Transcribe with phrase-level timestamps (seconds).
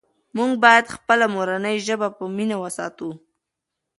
[0.37, 3.09] موږ باید خپله مورنۍ ژبه په مینه وساتو.